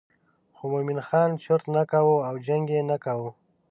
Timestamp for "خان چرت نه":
1.07-1.83